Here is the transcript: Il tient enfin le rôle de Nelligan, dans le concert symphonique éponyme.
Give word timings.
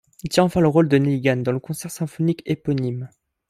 Il 0.23 0.29
tient 0.29 0.45
enfin 0.45 0.61
le 0.61 0.67
rôle 0.67 0.89
de 0.89 0.97
Nelligan, 0.97 1.37
dans 1.43 1.51
le 1.51 1.59
concert 1.59 1.91
symphonique 1.91 2.41
éponyme. 2.47 3.07